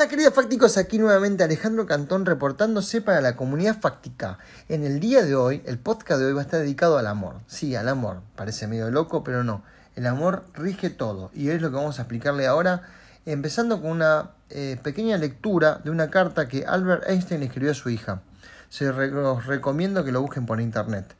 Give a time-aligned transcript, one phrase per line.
[0.00, 4.38] Hola queridos fácticos, aquí nuevamente Alejandro Cantón reportándose para la comunidad fáctica.
[4.70, 7.34] En el día de hoy, el podcast de hoy va a estar dedicado al amor.
[7.46, 8.22] Sí, al amor.
[8.34, 9.62] Parece medio loco, pero no.
[9.96, 12.88] El amor rige todo y es lo que vamos a explicarle ahora,
[13.26, 17.90] empezando con una eh, pequeña lectura de una carta que Albert Einstein escribió a su
[17.90, 18.22] hija.
[18.70, 21.14] Se los recomiendo que lo busquen por internet.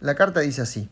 [0.00, 0.88] La carta dice así.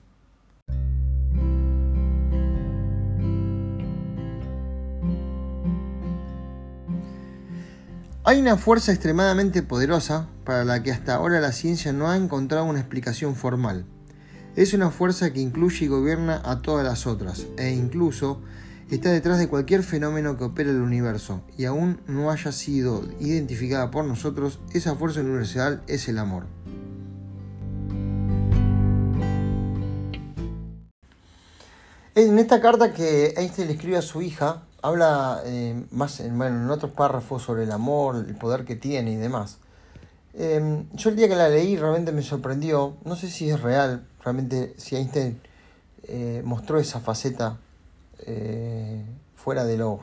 [8.25, 12.67] Hay una fuerza extremadamente poderosa para la que hasta ahora la ciencia no ha encontrado
[12.67, 13.85] una explicación formal.
[14.54, 18.40] Es una fuerza que incluye y gobierna a todas las otras, e incluso
[18.93, 23.90] está detrás de cualquier fenómeno que opera el universo, y aún no haya sido identificada
[23.90, 26.46] por nosotros, esa fuerza universal es el amor.
[32.14, 36.61] En esta carta que Einstein le escribe a su hija, habla eh, más en, bueno,
[36.61, 39.58] en otros párrafos sobre el amor, el poder que tiene y demás.
[40.34, 44.06] Em, yo el día que la leí realmente me sorprendió, no sé si es real,
[44.24, 45.41] realmente si Einstein
[46.05, 47.58] eh, mostró esa faceta
[48.27, 49.05] eh,
[49.36, 50.00] fuera de los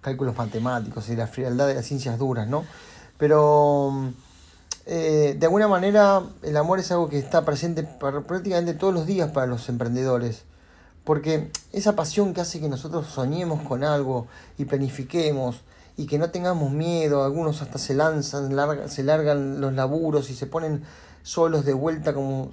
[0.00, 2.64] cálculos matemáticos y la frialdad de las ciencias duras, ¿no?
[3.16, 4.12] Pero
[4.86, 9.46] de alguna manera el amor es algo que está presente prácticamente todos los días para
[9.46, 10.42] los emprendedores.
[11.04, 14.26] Porque esa pasión que hace que nosotros soñemos con algo
[14.58, 15.62] y planifiquemos
[15.96, 18.50] y que no tengamos miedo, algunos hasta se lanzan,
[18.88, 20.82] se largan los laburos y se ponen
[21.22, 22.50] solos de vuelta como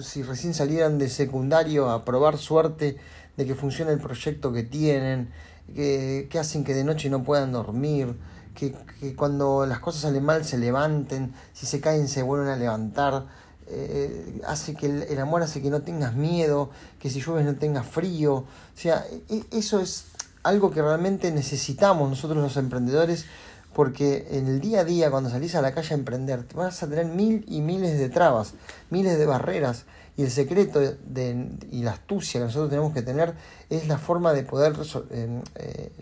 [0.00, 2.96] si recién salieran de secundario a probar suerte
[3.36, 5.30] de que funcione el proyecto que tienen,
[5.74, 8.16] que, que hacen que de noche no puedan dormir,
[8.54, 12.56] que, que cuando las cosas salen mal se levanten, si se caen se vuelven a
[12.56, 13.26] levantar
[13.66, 17.86] eh, hace que el, amor hace que no tengas miedo, que si llueves no tengas
[17.86, 18.34] frío.
[18.34, 20.06] O sea, e, eso es
[20.42, 23.26] algo que realmente necesitamos nosotros los emprendedores
[23.74, 26.88] porque en el día a día cuando salís a la calle a emprender vas a
[26.88, 28.54] tener mil y miles de trabas,
[28.90, 29.84] miles de barreras
[30.16, 33.34] y el secreto de, y la astucia que nosotros tenemos que tener
[33.68, 34.74] es la forma de poder
[35.10, 35.92] eh, eh,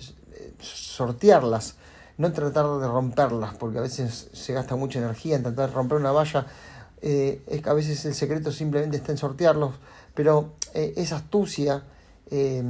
[0.61, 1.77] sortearlas,
[2.19, 5.99] no tratar de romperlas porque a veces se gasta mucha energía en tratar de romper
[5.99, 6.47] una valla
[7.03, 9.75] eh, es que a veces el secreto simplemente está en sortearlos,
[10.15, 11.83] pero eh, esa astucia
[12.31, 12.63] eh,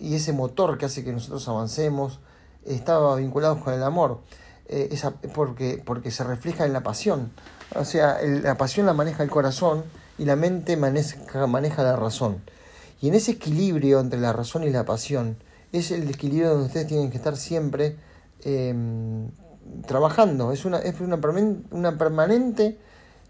[0.00, 2.18] y ese motor que hace que nosotros avancemos
[2.66, 4.20] estaba vinculado con el amor,
[4.68, 7.30] esa, porque, porque se refleja en la pasión.
[7.74, 9.84] O sea, la pasión la maneja el corazón
[10.18, 12.42] y la mente maneja, maneja la razón.
[13.00, 15.38] Y en ese equilibrio entre la razón y la pasión,
[15.72, 17.96] es el equilibrio donde ustedes tienen que estar siempre
[19.86, 20.52] trabajando.
[20.52, 21.18] Es una, es una,
[21.70, 22.76] una permanente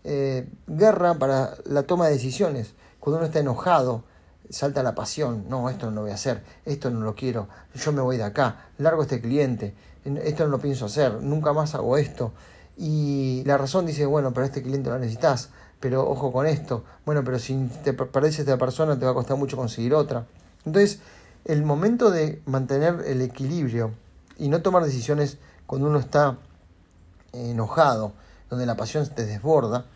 [0.05, 2.75] eh, guerra para la toma de decisiones.
[3.01, 4.05] Cuando uno está enojado,
[4.51, 5.47] salta la pasión.
[5.49, 8.25] No, esto no lo voy a hacer, esto no lo quiero, yo me voy de
[8.25, 12.33] acá, largo este cliente, esto no lo pienso hacer, nunca más hago esto.
[12.77, 15.51] Y la razón dice, bueno, pero este cliente lo necesitas,
[15.81, 19.37] pero ojo con esto, bueno, pero si te perdés esta persona te va a costar
[19.37, 20.27] mucho conseguir otra.
[20.65, 21.01] Entonces,
[21.45, 23.93] el momento de mantener el equilibrio
[24.39, 26.37] y no tomar decisiones cuando uno está
[27.33, 28.13] enojado,
[28.51, 29.87] donde la pasión te desborda,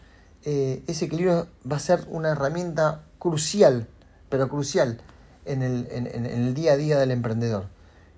[0.45, 3.87] eh, ese equilibrio va a ser una herramienta crucial,
[4.29, 5.01] pero crucial
[5.45, 7.67] en el, día a día del emprendedor.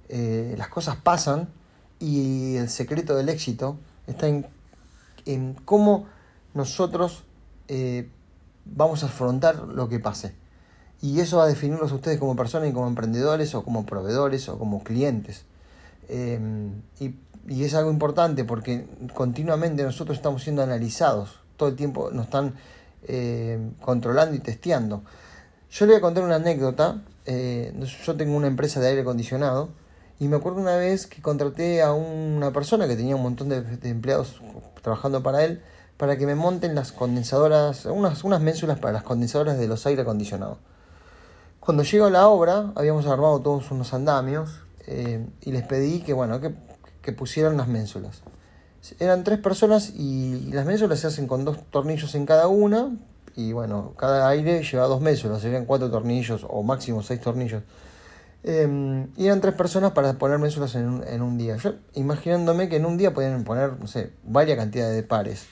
[0.08, 1.48] Eh, las cosas pasan
[1.98, 4.46] y el secreto del éxito está en,
[5.26, 6.06] en cómo
[6.54, 7.24] nosotros
[7.68, 8.10] eh,
[8.64, 10.34] vamos a afrontar lo que pase.
[11.02, 14.48] Y eso va a definirlos a ustedes como personas y como emprendedores o como proveedores
[14.48, 15.44] o como clientes.
[16.08, 17.14] y
[17.48, 22.54] y es algo importante porque continuamente nosotros estamos siendo analizados, todo el tiempo nos están
[23.06, 25.02] eh, controlando y testeando.
[25.70, 27.74] Yo le voy a contar una anécdota, eh,
[28.04, 29.70] yo tengo una empresa de aire acondicionado
[30.20, 33.64] y me acuerdo una vez que contraté a una persona que tenía un montón de,
[33.82, 34.40] empleados
[34.82, 35.62] trabajando para él
[35.96, 40.02] para que me monten las condensadoras, unas, unas ménsulas para las condensadoras de los aire
[40.02, 40.58] acondicionados.
[41.60, 46.40] Cuando llegó la obra, habíamos armado todos unos andamios eh, y les pedí que, bueno,
[46.40, 46.54] que
[47.04, 48.22] que pusieran las ménsulas.
[48.98, 52.96] Eran tres personas y las ménsulas se hacen con dos tornillos en cada una.
[53.36, 57.62] Y bueno, cada aire lleva dos ménsulas, serían cuatro tornillos o máximo seis tornillos.
[58.42, 61.56] Em, y eran tres personas para poner ménsulas en un, en un, día.
[61.56, 65.46] Yo imaginándome que en un día podían poner, no sé, varias cantidades de pares.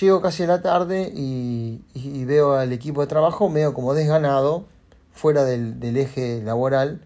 [0.00, 1.82] Llego casi a la tarde y,
[2.24, 4.66] veo al equipo de trabajo medio como desganado,
[5.12, 7.05] fuera del eje laboral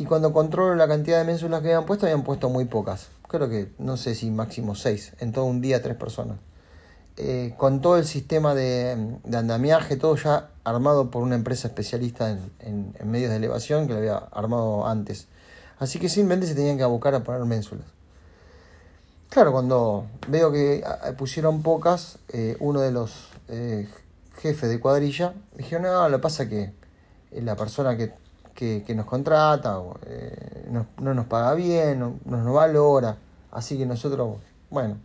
[0.00, 3.08] y cuando controlo la cantidad de ménsulas que habían puesto, habían puesto muy pocas.
[3.28, 5.12] Creo que no sé si máximo seis.
[5.20, 6.38] En todo un día, tres personas.
[7.18, 12.30] Eh, con todo el sistema de, andamiaje, todo ya armado por una empresa especialista
[12.60, 15.28] en, medios de elevación que lo había armado antes.
[15.78, 17.84] Así que simplemente se tenían que abocar a poner ménsulas.
[19.28, 23.86] Claro, cuando veo que ah, pusieron pocas, eh, uno de los eh,
[24.38, 26.72] jefes de cuadrilla dijo, no, lo que pasa que
[27.32, 28.14] la persona que,
[28.94, 29.80] nos contrata
[30.70, 33.16] no, no, nos paga bien, no, nos valora,
[33.50, 34.36] así que nosotros,
[34.70, 34.96] bueno,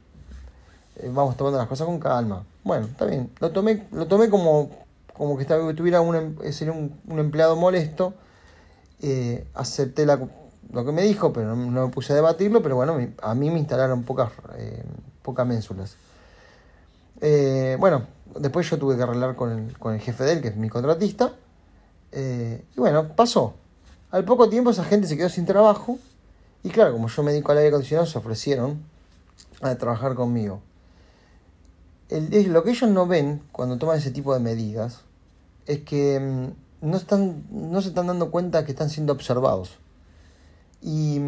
[1.12, 2.44] vamos tomando las cosas con calma.
[2.64, 4.70] Bueno, está bien, lo tomé, lo tomé como,
[5.14, 8.14] como que tuviera un, em, sería un, empleado molesto,
[9.56, 10.20] acepté la
[10.72, 13.60] lo que me dijo, pero no, me puse a debatirlo, pero bueno, a mí me
[13.60, 14.84] instalaron pocas, eh,
[15.22, 15.96] pocas ménsulas.
[17.22, 18.04] Eh, bueno,
[18.40, 20.70] después yo tuve que arreglar con el, con el jefe de él, que es mi
[20.70, 21.34] contratista,
[22.16, 23.54] eh, y bueno, pasó.
[24.10, 26.00] Al poco tiempo esa gente se quedó sin trabajo,
[26.64, 28.80] y claro, como yo me dedico al aire acondicionado, se ofrecieron
[29.62, 30.62] a trabajar conmigo.
[32.10, 35.02] El, lo que ellos no ven cuando toman ese tipo de medidas
[35.66, 39.78] es que mm, no, están, no se están dando cuenta que están siendo observados.
[40.82, 41.20] Y,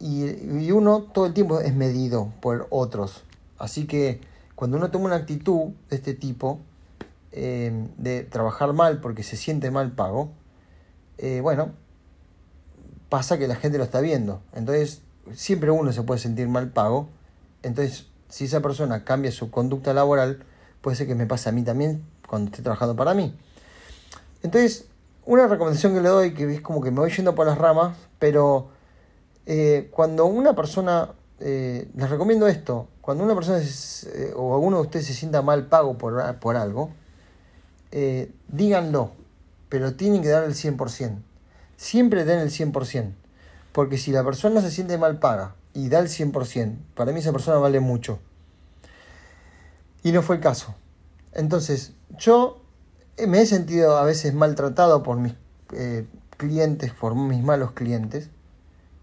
[0.00, 3.24] y, uno todo el tiempo es medido por otros.
[3.58, 4.20] Así que
[4.54, 6.60] cuando uno toma una actitud de este tipo,
[7.30, 10.32] eh, de trabajar mal porque se siente mal pago,
[11.18, 11.72] eh, bueno,
[13.10, 14.40] pasa que la gente lo está viendo.
[14.54, 15.02] Entonces,
[15.34, 17.08] siempre uno se puede sentir mal pago.
[17.62, 20.42] Entonces, si esa persona cambia su conducta laboral,
[20.80, 23.36] puede ser que me pase a mí también cuando esté trabajando para mí.
[24.42, 24.86] Entonces,
[25.26, 27.96] una recomendación que le doy, que es como que me voy yendo por las ramas,
[28.18, 28.68] pero
[29.44, 31.10] eh, cuando una persona,
[31.40, 33.60] les recomiendo esto, cuando una persona
[34.34, 36.90] o alguno de ustedes se sienta mal pago por, por algo,
[38.48, 39.12] díganlo,
[39.68, 41.18] pero tienen que dar el 100%.
[41.76, 43.12] Siempre den el 100%,
[43.72, 47.32] porque si la persona se siente mal paga y da el 100%, para mí esa
[47.32, 48.18] persona vale mucho.
[50.02, 50.74] Y no fue el caso.
[51.32, 52.62] Entonces, yo
[53.26, 55.34] me he sentido a veces maltratado por mis
[56.36, 58.30] clientes, por mis malos clientes,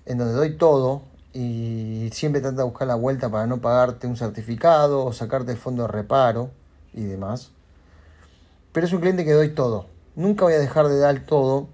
[0.05, 1.03] en donde doy todo
[1.33, 5.57] y siempre trata de buscar la vuelta para no pagarte un certificado o sacarte el
[5.57, 6.49] fondo de reparo
[6.93, 7.51] y demás.
[8.75, 9.87] Pero es un cliente que doy todo.
[10.15, 11.69] Nunca voy a dejar de dar todo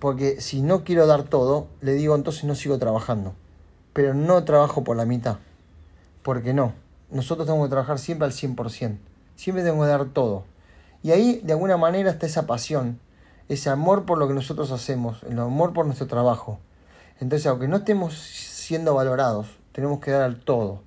[0.00, 3.34] porque si no quiero dar todo, le digo entonces no sigo trabajando.
[3.92, 5.38] Pero no trabajo por la mitad.
[6.22, 6.74] Porque no.
[7.10, 8.98] Nosotros tenemos que trabajar siempre al 100%.
[9.36, 10.44] Siempre tenemos que dar todo.
[11.04, 12.98] Y ahí de alguna manera está esa pasión
[13.48, 16.58] ese amor por lo que nosotros hacemos, el amor por nuestro trabajo.
[17.20, 20.82] Entonces, aunque no estemos siendo valorados, tenemos que dar todo.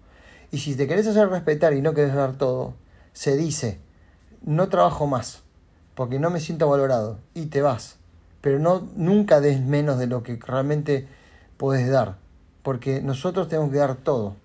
[0.52, 2.74] Y si te querés hacer respetar y no querés dar todo,
[3.14, 3.80] se dice,
[4.44, 5.44] no trabajo más,
[5.96, 7.98] porque no me siento valorado, y te vas.
[8.42, 11.08] Pero no, nunca des menos de lo que realmente
[11.58, 12.18] podés dar,
[12.64, 14.36] porque nosotros tenemos que dar todo.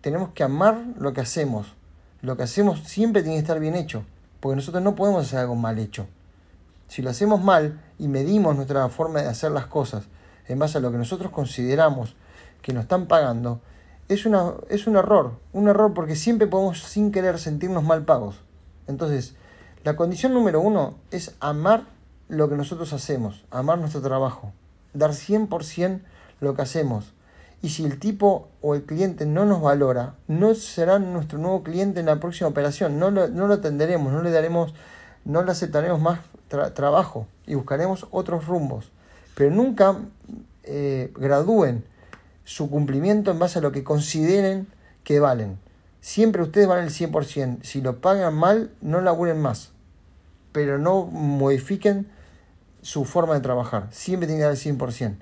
[0.00, 1.74] Tenemos que amar lo que hacemos.
[2.22, 4.04] Lo que hacemos siempre tiene que estar bien hecho,
[4.40, 6.06] porque nosotros no podemos hacer algo mal hecho.
[6.88, 10.04] Si lo hacemos mal y medimos nuestra forma de hacer las cosas
[10.48, 12.16] en base a lo que nosotros consideramos
[12.62, 13.60] que nos están pagando,
[14.08, 15.38] es, una, es un error.
[15.52, 18.42] Un error porque siempre podemos sin querer sentirnos mal pagos.
[18.90, 19.34] Entonces,
[19.84, 21.84] la condición número uno es amar
[22.28, 24.52] lo que nosotros hacemos, amar nuestro trabajo,
[24.92, 26.00] dar 100%
[26.40, 27.12] lo que hacemos.
[27.62, 32.00] Y si el tipo o el cliente no nos valora, no será nuestro nuevo cliente
[32.00, 32.98] en la próxima operación.
[32.98, 34.74] No lo, atenderemos, no le daremos,
[35.24, 36.20] no le aceptaremos más
[36.74, 38.90] trabajo y buscaremos otros rumbos.
[39.34, 39.96] Pero nunca
[40.64, 41.84] eh, gradúen
[42.44, 44.66] su cumplimiento en base a lo que consideren
[45.04, 45.58] que valen.
[46.00, 47.62] Siempre ustedes valen el 100%.
[47.62, 49.70] Si lo pagan mal, no laburen más.
[50.52, 52.08] Pero no modifiquen
[52.82, 53.88] su forma de trabajar.
[53.90, 55.16] Siempre tienen que dar el 100%.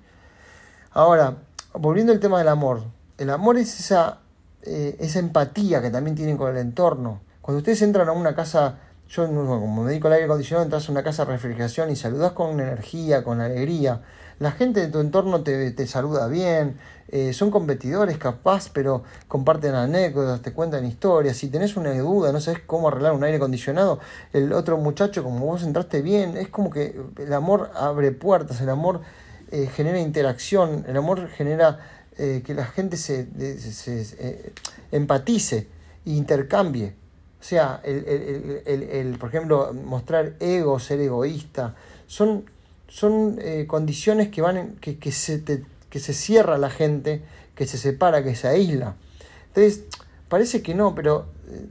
[0.93, 1.39] Ahora,
[1.75, 2.85] volviendo al tema del amor.
[3.19, 4.21] El amor es esa,
[4.63, 7.21] eh, esa empatía que también tienen con el entorno.
[7.43, 10.93] Cuando ustedes entran a una casa yo, como me dedico al aire acondicionado, entras a
[10.93, 14.03] una casa de refrigeración y saludas con energía, con alegría.
[14.39, 16.77] La gente de tu entorno te, te saluda bien,
[17.09, 21.39] eh, son competidores capaz, pero comparten anécdotas, te cuentan historias.
[21.39, 23.99] Si tenés una duda, no sabes cómo arreglar un aire acondicionado,
[24.35, 28.69] el otro muchacho, como vos entraste bien, es como que el amor abre puertas, el
[28.69, 29.01] amor
[29.51, 31.81] eh, genera interacción, el amor genera
[32.19, 33.27] eh, que la gente se,
[33.59, 34.53] se
[34.93, 35.67] empatice
[36.05, 37.08] e intercambie.
[37.41, 41.77] O sea, el, el, el, el, por ejemplo, mostrar ego, ser egoísta,
[42.07, 42.45] son,
[42.89, 45.43] son eh, condiciones que, van que, que, se
[45.89, 47.23] que se cierra la gente,
[47.55, 48.97] que se separa, que se aísla.
[49.49, 49.85] Entonces,
[50.29, 51.67] parece que no, pero eh,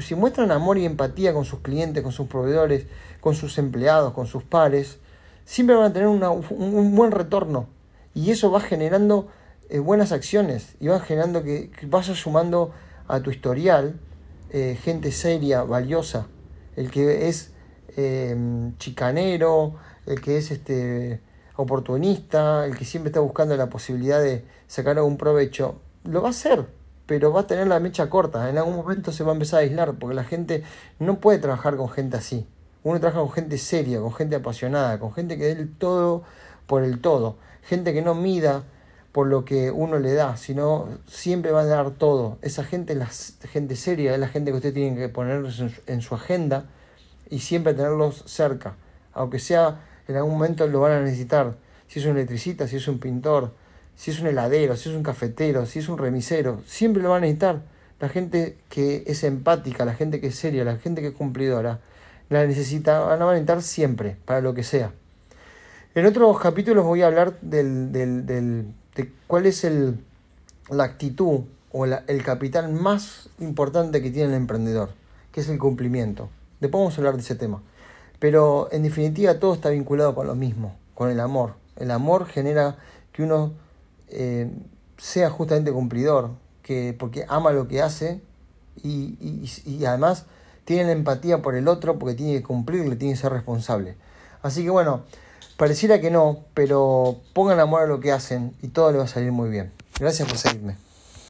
[0.00, 2.86] si muestran amor y empatía con sus clientes, con sus proveedores,
[3.20, 4.98] con sus empleados, con sus pares,
[5.46, 7.68] siempre van a tener una, un, buen retorno.
[8.14, 9.28] Y eso va generando
[9.70, 12.72] eh, buenas acciones y va generando que, que vayas sumando
[13.08, 13.98] a tu historial
[14.50, 16.28] eh, gente seria, valiosa,
[16.76, 17.52] el que es
[17.96, 19.74] em, chicanero,
[20.06, 21.20] el que es este,
[21.56, 26.30] oportunista, el que siempre está buscando la posibilidad de sacar algún provecho, lo va a
[26.30, 26.66] hacer.
[27.06, 28.50] pero va a tener la mecha corta.
[28.50, 30.64] En algún momento se va a empezar a aislar porque la gente
[30.98, 32.46] no puede trabajar con gente así.
[32.82, 36.24] Uno trabaja con gente seria, con gente apasionada, con gente que dé el todo
[36.66, 37.36] por el todo.
[37.62, 38.64] Gente que no mida
[39.16, 42.36] por lo que uno le da, sino siempre va a dar todo.
[42.42, 43.08] Esa gente la
[43.50, 45.42] gente seria, es la gente que usted tiene que poner
[45.86, 46.66] en su agenda
[47.30, 48.76] y siempre tenerlos cerca.
[49.14, 51.54] Aunque sea en algún momento lo van a necesitar.
[51.88, 53.54] Si es un electricista, si es un pintor,
[53.94, 57.22] si es un heladero, si es un cafetero, si es un remisero, siempre lo van
[57.22, 57.62] a necesitar.
[57.98, 61.80] La gente que es empática, la gente que es seria, la gente que es cumplidora,
[62.28, 64.92] la necesita, van a necesitar siempre, para lo que sea.
[65.94, 69.98] En otros capítulos voy a hablar del, del de cuál es el,
[70.70, 71.40] la actitud
[71.72, 74.90] o el capital más importante que tiene el emprendedor,
[75.32, 76.30] que es el cumplimiento.
[76.60, 77.62] Después vamos a hablar de ese tema.
[78.18, 81.54] Pero en definitiva todo está vinculado con lo mismo, con el amor.
[81.76, 82.78] El amor genera
[83.12, 83.52] que uno
[84.08, 84.50] eh,
[84.96, 86.30] sea justamente cumplidor,
[86.62, 88.20] que, porque ama lo que hace
[88.82, 89.16] y,
[89.64, 90.26] y, además
[90.64, 93.96] tiene la empatía por el otro porque tiene que cumplirle, tiene que ser responsable.
[94.42, 95.02] Así que bueno,
[95.56, 99.08] pareciera que no, pero pongan amor a lo que hacen y todo le va a
[99.08, 99.72] salir muy bien.
[99.98, 100.76] Gracias por seguirme.